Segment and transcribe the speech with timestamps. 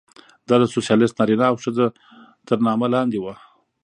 [0.47, 1.85] دا د سوسیالېست نارینه او ښځه
[2.47, 3.33] تر نامه لاندې وه.